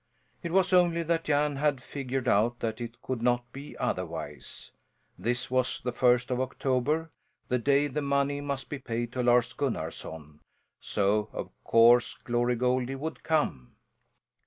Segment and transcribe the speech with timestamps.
[0.41, 4.71] It was only that Jan had figured out that it could not be otherwise.
[5.15, 7.11] This was the first of October,
[7.49, 10.39] the day the money must be paid to Lars Gunnarson,
[10.79, 13.75] so of course Glory Goldie would come.